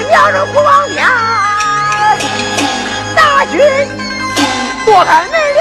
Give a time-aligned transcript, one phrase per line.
[0.00, 1.10] 你要是不往家，
[3.14, 3.60] 大军
[4.86, 5.51] 躲开门。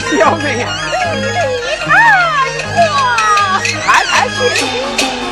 [0.00, 0.68] 小妹呀，
[1.14, 1.86] 你太
[2.74, 2.76] 坏，
[3.86, 5.27] 还。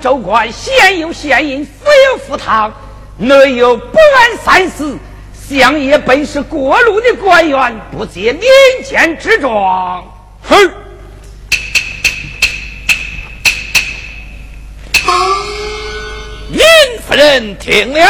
[0.00, 2.72] 州官，县有县印，府有府堂，
[3.18, 4.98] 内有不安三司。
[5.34, 8.42] 相爷本是过路的官员，不解民
[8.84, 10.02] 间之状。
[10.42, 10.56] 哼！
[16.48, 16.62] 民
[17.06, 18.06] 夫人听了，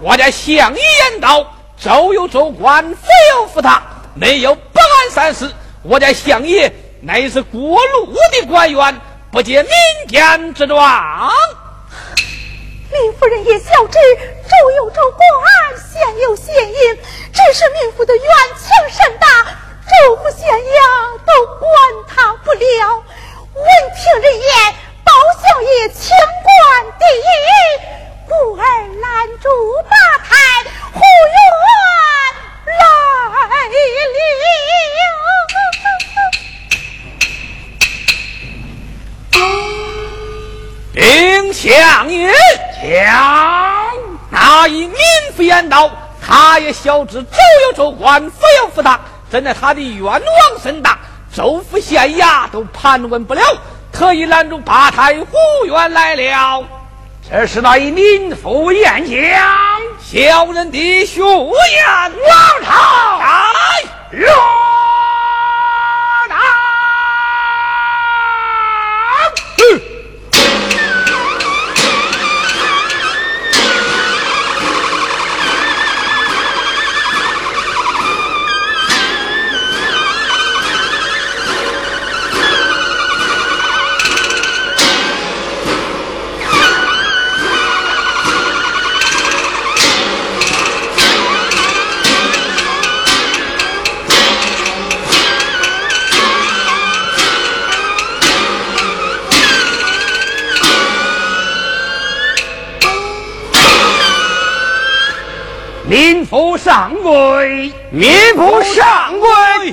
[0.00, 2.98] 我家相爷言道：州有州官，府
[3.34, 3.82] 有府堂，
[4.14, 5.52] 内有不安三司。
[5.82, 9.70] 我家相爷乃是过路的官员，不解民
[10.06, 11.30] 天之状。
[12.90, 16.96] 林夫人也晓知，州有州官，县有县印，
[17.32, 18.24] 只是民妇的冤
[18.56, 19.26] 情甚大，
[20.06, 21.68] 州府县衙都管
[22.06, 23.04] 他不了。
[23.54, 23.64] 闻
[23.96, 24.74] 听人言，
[25.04, 25.12] 包
[25.42, 26.10] 相爷清
[26.42, 27.22] 官第一，
[28.28, 28.62] 故而
[29.00, 29.48] 拦住
[29.82, 30.13] 吧
[41.64, 42.30] 兵相爷。
[42.82, 43.90] 将。
[44.30, 44.96] 那一民
[45.34, 45.90] 妇言道
[46.20, 49.00] ：“他也晓知周有周官，府有府堂，
[49.30, 50.20] 怎奈他的冤枉
[50.62, 50.98] 甚大，
[51.34, 53.40] 州府县衙都盘问不了，
[53.92, 55.26] 特意拦住八太护
[55.66, 56.64] 院来了。
[57.30, 63.34] 这是那一民妇言讲，小人的血言，王朝来。”
[106.74, 109.72] 上位，民不上跪。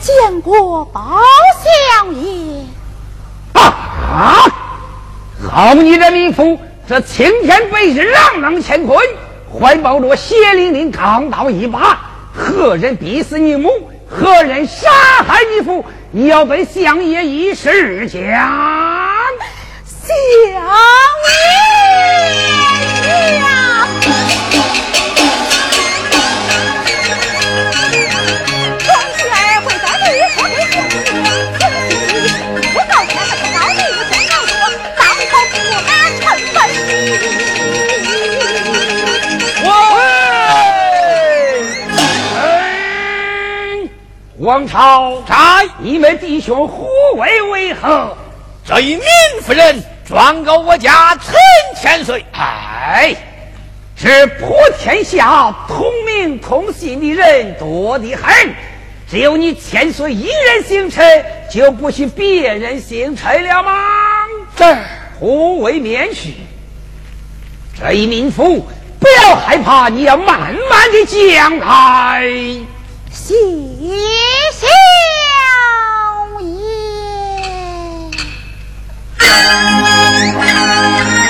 [0.00, 1.18] 见过包
[1.98, 2.64] 相爷。
[3.54, 4.46] 啊！
[5.50, 6.56] 好你的民夫，
[6.88, 8.96] 这青天白日，朗朗乾坤，
[9.52, 11.98] 怀抱着血淋淋钢刀一把，
[12.32, 13.90] 何人逼死你母？
[14.16, 14.88] 何人杀
[15.26, 15.84] 害你父？
[16.12, 18.22] 要被相爷一事讲。
[19.84, 20.54] 相爷
[23.34, 23.88] 呀！
[44.44, 45.34] 王朝在，
[45.78, 46.86] 你们弟兄互
[47.16, 48.14] 为为何？
[48.62, 49.00] 这一民
[49.40, 51.34] 夫人状告我家陈
[51.80, 52.22] 千岁。
[52.32, 53.16] 哎，
[53.96, 58.54] 是普天下同名同姓的人多得很，
[59.10, 63.72] 只有你千岁一人姓陈，就不许别人姓陈了吗？
[64.54, 64.76] 这
[65.18, 66.34] 互为免去。
[67.80, 68.66] 这一民妇
[69.00, 72.28] 不要害怕，你要慢慢的讲开。
[73.10, 73.32] 谢
[79.36, 81.23] Thank you.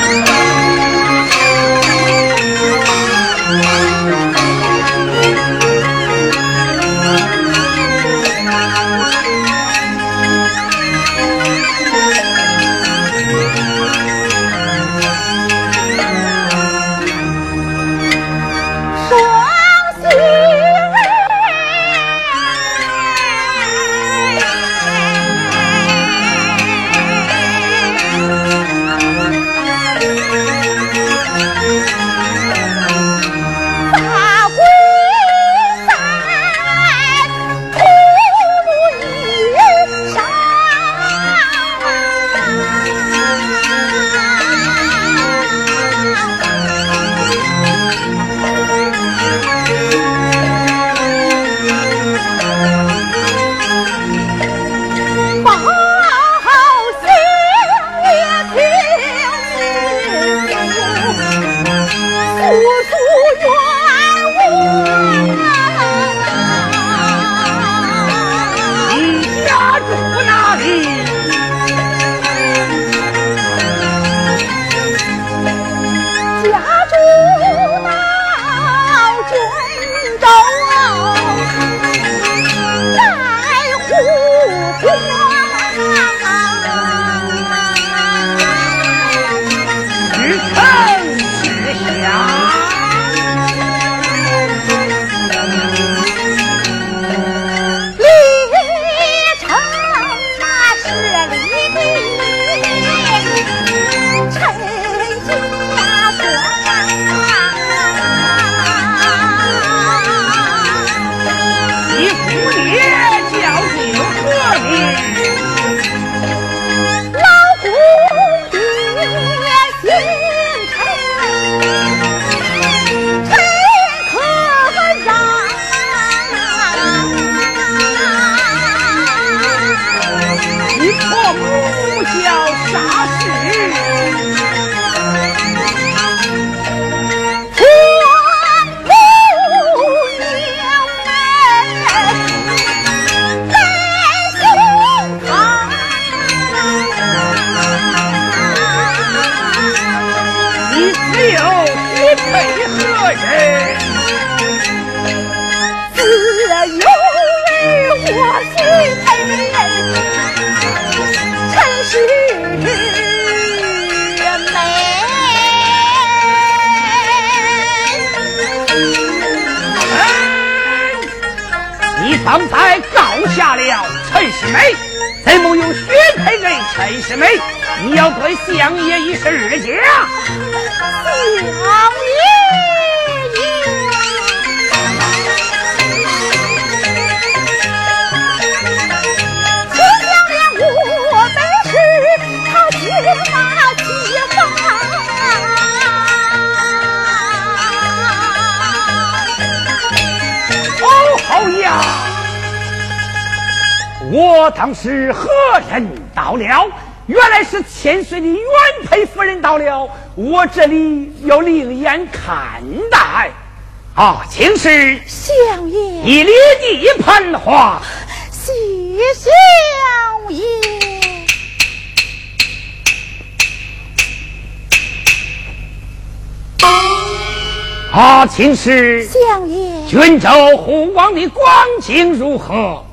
[228.35, 231.47] 啊，请示相爷，郡州护王的光
[231.81, 232.85] 景如何？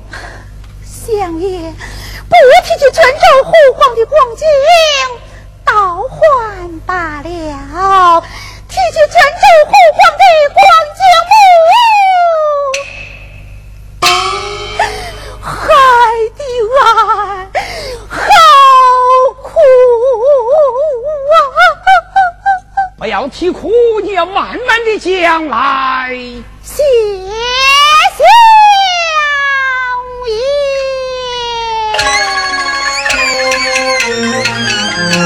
[0.84, 1.58] 相爷，
[2.28, 4.46] 不提起泉州护皇的光景，
[5.64, 8.22] 倒换罢了；
[8.68, 10.24] 提起泉州护皇的
[10.54, 10.62] 光
[10.94, 11.02] 景，
[15.40, 15.50] 害
[16.38, 16.40] 的
[16.78, 16.86] 俺
[23.02, 23.68] 我要啼哭
[24.04, 26.16] 你要慢慢的将来。
[26.62, 28.22] 谢小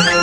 [0.08, 0.15] 爷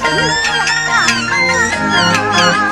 [0.00, 0.06] 不
[2.52, 2.69] 负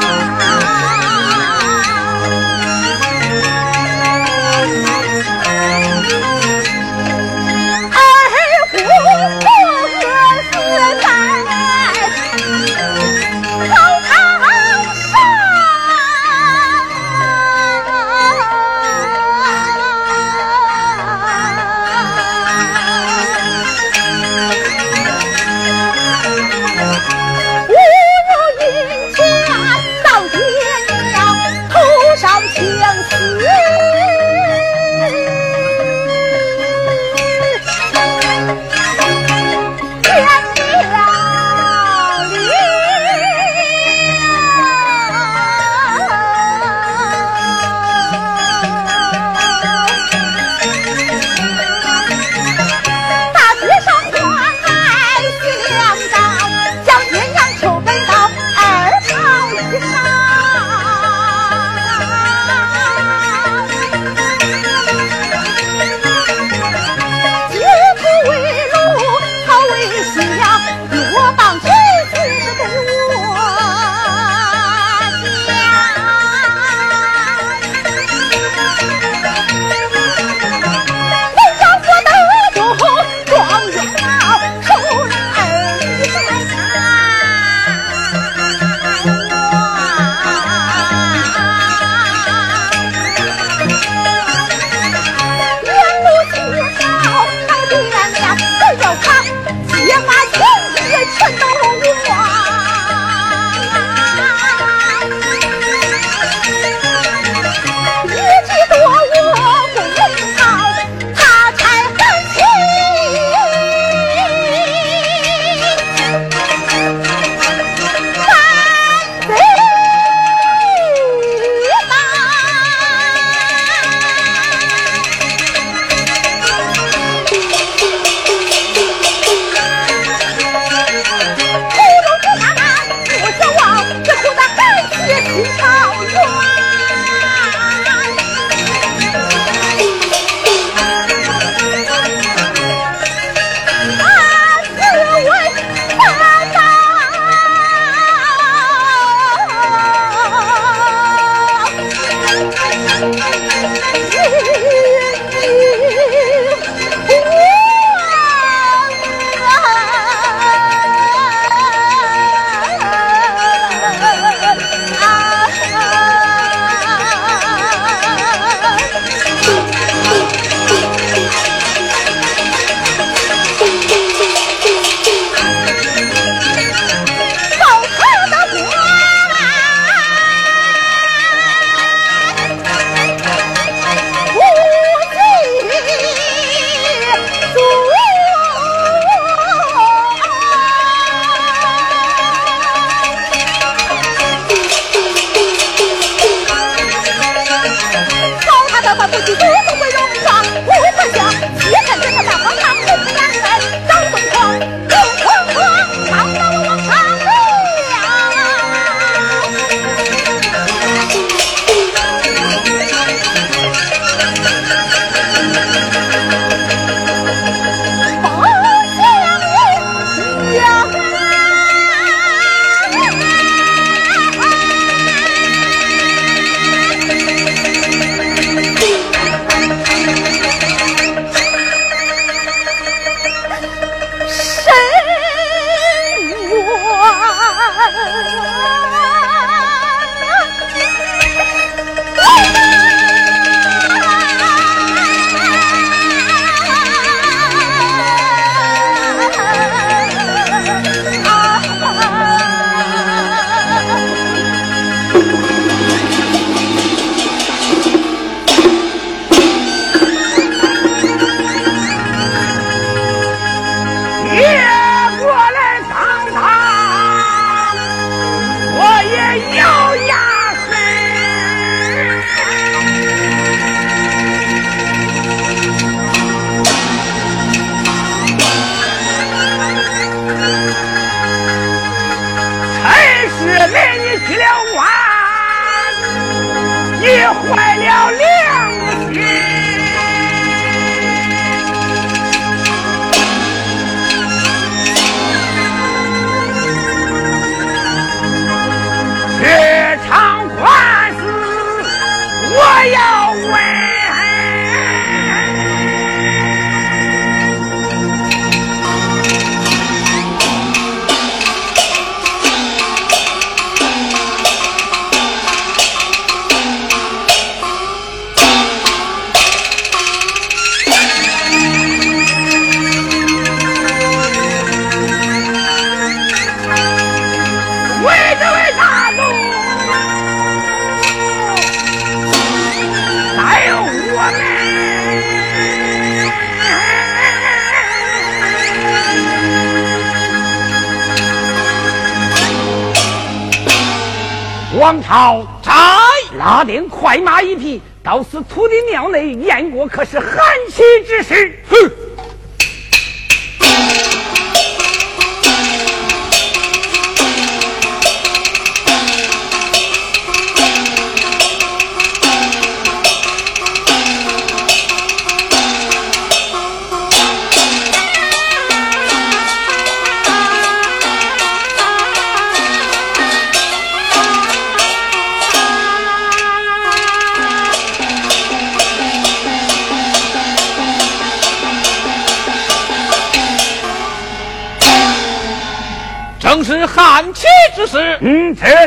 [135.39, 135.78] 王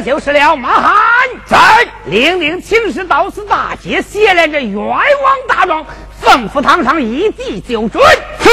[0.03, 0.55] 这就是了。
[0.55, 0.93] 马汉
[1.45, 5.03] 在领领请示到此大街，写来这冤枉
[5.47, 5.85] 大状，
[6.19, 8.03] 奉府堂上一记就准。
[8.39, 8.49] 是。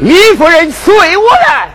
[0.00, 1.65] 李夫人随我来。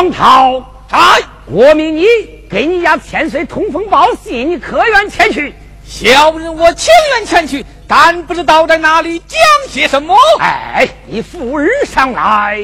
[0.00, 0.98] 王涛，在
[1.44, 2.06] 我命你
[2.48, 5.54] 给你家千岁通风报信，你可愿前去？
[5.84, 9.38] 小人我情愿前去，但不知道在哪里讲
[9.68, 10.16] 些什么。
[10.38, 12.58] 哎，你赴日上来，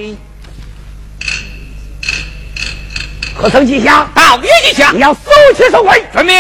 [3.35, 4.09] 何曾记下？
[4.15, 4.91] 道爷记下。
[4.93, 6.35] 你要搜起守卫，遵命。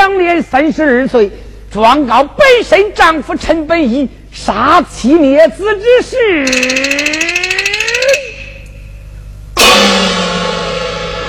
[0.00, 1.30] 妾是相连三十二岁，
[1.70, 7.36] 状告本身丈夫陈本一杀妻灭子之事。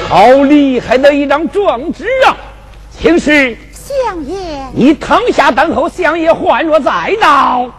[0.08, 2.36] 好厉害的一张状纸啊！
[2.98, 4.36] 请示相爷，
[4.74, 7.70] 你躺下等候，相爷换若再到。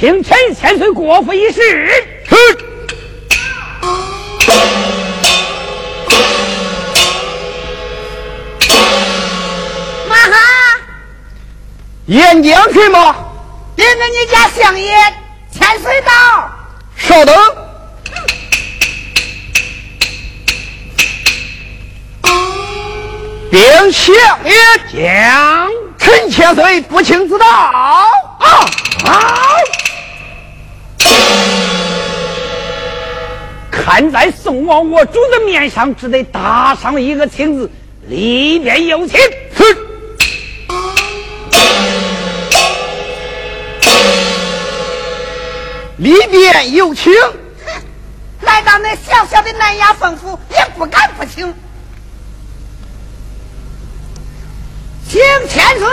[0.00, 1.60] 请陈千岁过府一事。
[2.26, 2.34] 是。
[10.08, 10.38] 马哈，
[12.06, 13.14] 演讲去吗？
[13.76, 14.90] 领着你家相爷
[15.52, 16.50] 千岁到。
[16.96, 17.36] 稍等。
[23.50, 24.14] 禀相
[24.46, 24.54] 爷，
[24.90, 27.46] 将陈千岁不请自到。
[27.46, 28.06] 啊，
[29.04, 29.39] 好。
[33.82, 37.70] 看在宋王我主的面上，只得打上一个请字，
[38.06, 39.18] 里边有请。
[39.18, 39.76] 是。
[45.96, 47.12] 里边有请。
[48.42, 51.52] 来到那小小的南衙凤府，也不敢不请。
[55.08, 55.88] 请千岁，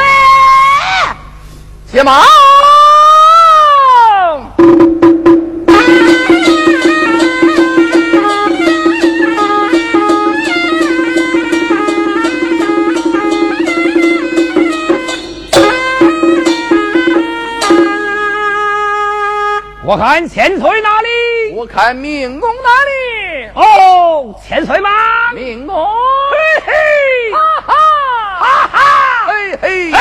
[1.92, 2.24] 且忙。
[19.88, 21.56] 我看千岁哪里？
[21.56, 23.50] 我看明公哪里？
[23.56, 24.90] 哦，千岁吗？
[25.34, 26.74] 明公，嘿嘿，
[27.32, 27.74] 哈哈，
[28.38, 29.96] 哈哈，嘿嘿，嘿，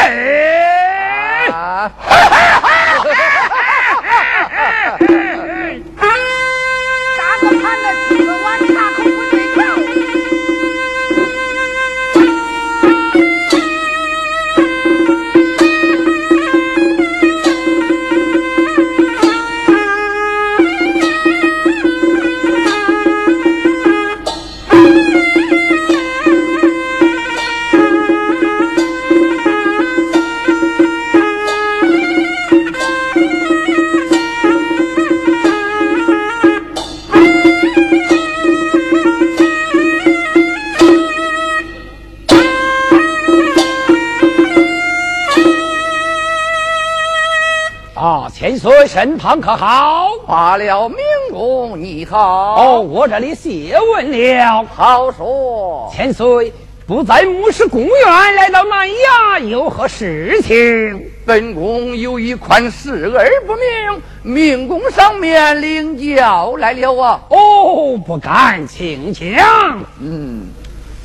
[48.39, 50.11] 千岁身旁可好？
[50.26, 50.99] 罢了，明
[51.32, 52.55] 公你好。
[52.57, 54.62] 哦，，我这里谢问了。
[54.74, 55.91] 好说。
[55.91, 56.53] 千岁
[56.87, 61.03] 不在牧师公园，来到南衙，有何事情？
[61.24, 67.18] 本宫有一款事儿不明，明公上面领教来了啊。
[67.30, 69.82] 哦，不敢请讲。
[69.99, 70.47] 嗯，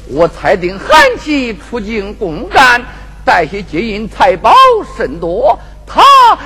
[0.09, 2.82] 我猜定韩琦出京公干，
[3.23, 4.53] 带些金银财宝
[4.97, 5.57] 甚多，
[5.93, 6.01] 他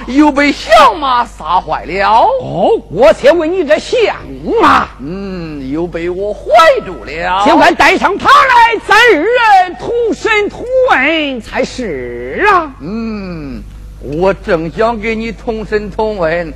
[0.07, 2.23] 又被小马杀坏了。
[2.41, 4.15] 哦，我且问你这相
[4.59, 6.41] 马，嗯，又被我怀
[6.83, 7.45] 住了。
[7.45, 12.73] 就该带上他来，咱二人同审同问才是啊。
[12.81, 13.61] 嗯，
[14.01, 16.51] 我正想给你同审同问，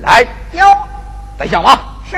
[0.00, 0.64] 来，有
[1.38, 1.78] 带小马。
[2.10, 2.16] 是。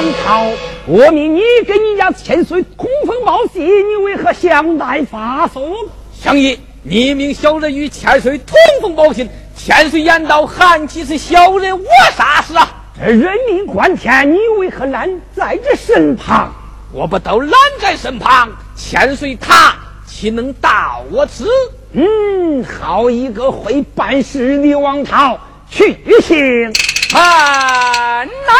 [0.00, 0.50] 王朝，
[0.86, 5.74] 我命你给你家千岁通风报信，你为何相待发送？
[6.18, 11.86] 相爷，你命小人与千岁通风报信，千岁言道韩琦是小人我
[12.16, 12.66] 杀死啊！
[12.98, 16.50] 这人命关天，你为何拦在这身旁？
[16.94, 19.74] 我不都拦在身旁，千岁他
[20.06, 21.46] 岂能到我此？
[21.92, 25.38] 嗯，好一个会办事的王朝，
[25.68, 26.72] 去行。
[27.10, 28.54] 看来，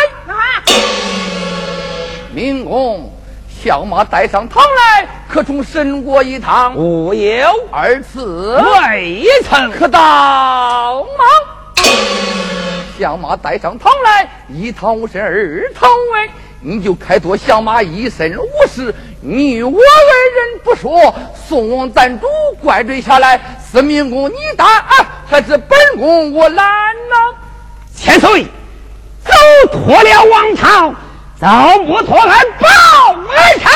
[2.40, 3.12] 明公，
[3.62, 6.74] 小马带上堂来，可从神国一趟？
[6.74, 11.84] 无有二次未曾可到吗？
[12.98, 16.30] 小马带上堂来，一堂无身，二堂问，
[16.62, 21.14] 你就开脱小马一身无事，你我二人不说，
[21.46, 22.26] 宋王暂主
[22.62, 23.38] 怪罪下来，
[23.70, 27.16] 是明公你打啊，还是本公我拦呢？
[27.94, 28.44] 千岁，
[29.26, 29.34] 走
[29.70, 30.94] 脱了王朝，
[31.40, 32.68] 早不脱俺报
[33.16, 33.72] 儿城。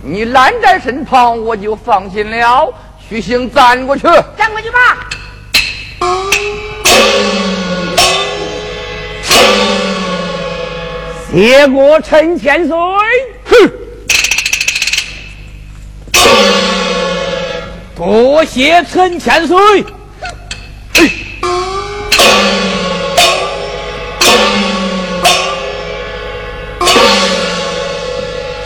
[0.00, 2.72] 你拦在身旁，我就放心了。
[3.06, 4.04] 徐兴站过去，
[4.38, 5.06] 站过去吧。
[11.30, 12.74] 谢过陈千岁。
[13.44, 13.70] 哼！
[17.94, 19.84] 多谢陈千岁。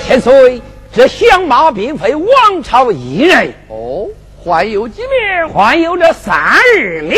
[0.09, 4.07] 千岁，这响马并非王朝一人，哦，
[4.43, 5.53] 还有几名？
[5.55, 7.15] 还有这三二名。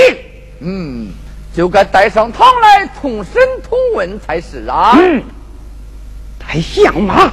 [0.59, 1.13] 嗯，
[1.55, 4.97] 就该带上堂来同审同问才是啊。
[4.99, 5.23] 嗯，
[6.37, 7.31] 带相马，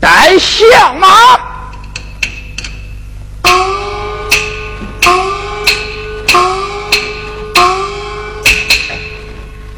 [0.00, 1.06] 带相马。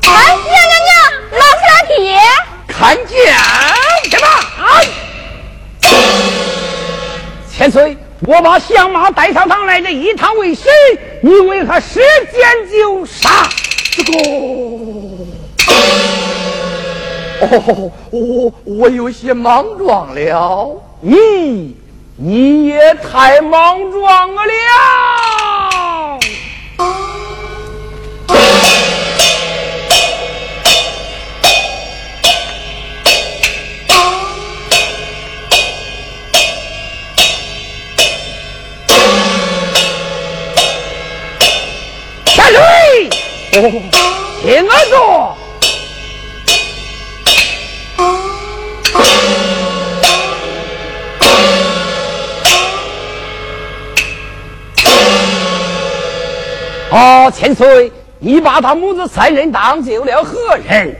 [0.07, 0.95] 哎，娘娘娘，
[1.33, 2.17] 老司老铁，
[2.69, 3.35] 看见
[7.61, 7.95] 千岁，
[8.27, 10.71] 我把相马带上堂来，这一趟为师？
[11.21, 12.01] 你为何时
[12.33, 13.29] 间就杀？
[13.93, 14.13] 这个，
[17.43, 20.83] 哦，我我有些莽撞了。
[21.03, 21.77] 你
[22.17, 24.43] 你也太莽撞了。
[43.51, 45.37] 听我说。
[56.93, 60.95] 啊，千岁，你把他母子三人当救了何人？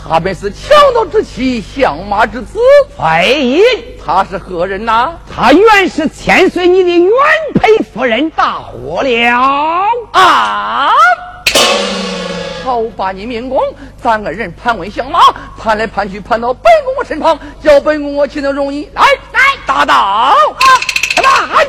[0.00, 2.58] 他本是强盗之妻，相马之子。
[2.96, 3.62] 废音，
[4.04, 5.12] 他是何人呐？
[5.34, 7.12] 他原是千岁你的原
[7.54, 10.90] 配夫人，大祸了啊！
[12.64, 13.60] 好把你命公，
[14.02, 15.20] 咱二人盘问相马，
[15.58, 18.88] 盘来盘去，盘到本宫我身旁，叫本宫我岂能容你？
[18.94, 20.34] 来来，打倒！
[21.22, 21.66] 来！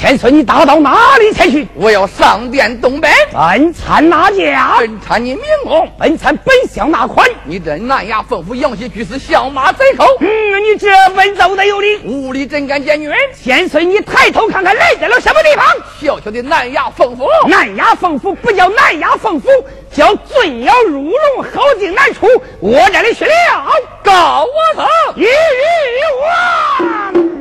[0.00, 1.68] 千岁，你打到哪里前去？
[1.74, 4.76] 我要上殿东北，本参哪家？
[4.78, 7.28] 本参你明公，本参本相哪款？
[7.44, 10.06] 你这南衙奉府杨喜居士相马贼寇。
[10.20, 10.26] 嗯，
[10.64, 13.18] 你这本奏的有理，无理怎敢见女人？
[13.44, 15.66] 千岁，你抬头看看来在了什么地方？
[16.00, 19.50] 小小的南衙奉府，南衙奉府不叫南衙奉府，
[19.92, 22.26] 叫尊要入笼，好进难出。
[22.58, 23.66] 我这里去了，
[24.02, 25.26] 告我他一
[26.22, 27.12] 王。
[27.12, 27.39] 做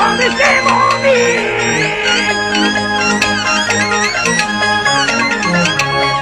[0.00, 0.32] 忘的什
[0.64, 0.68] 么
[1.02, 1.08] 你？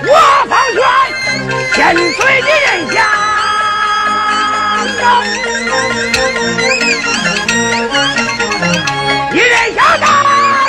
[0.05, 0.13] 我
[0.49, 0.83] 方圆
[1.75, 2.97] 千岁的人家，
[9.33, 10.05] 一人想大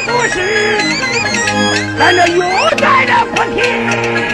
[0.06, 0.38] 都是，
[1.98, 2.38] 咱这又
[2.78, 4.29] 才的不停。